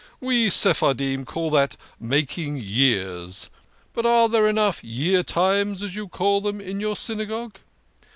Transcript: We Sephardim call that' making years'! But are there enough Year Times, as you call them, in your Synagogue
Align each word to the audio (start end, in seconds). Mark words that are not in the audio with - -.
We 0.19 0.49
Sephardim 0.49 1.25
call 1.25 1.51
that' 1.51 1.77
making 1.99 2.57
years'! 2.59 3.51
But 3.93 4.07
are 4.07 4.27
there 4.27 4.47
enough 4.47 4.83
Year 4.83 5.21
Times, 5.21 5.83
as 5.83 5.93
you 5.95 6.07
call 6.07 6.41
them, 6.41 6.59
in 6.59 6.79
your 6.79 6.95
Synagogue 6.95 7.59